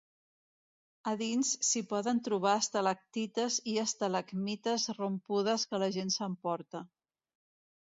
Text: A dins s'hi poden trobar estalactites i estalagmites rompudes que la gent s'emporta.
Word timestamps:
A 1.09 1.11
dins 1.19 1.51
s'hi 1.67 1.83
poden 1.91 2.21
trobar 2.29 2.55
estalactites 2.61 3.59
i 3.75 3.77
estalagmites 3.83 4.89
rompudes 4.99 5.69
que 5.75 5.83
la 5.87 5.93
gent 6.01 6.17
s'emporta. 6.19 6.85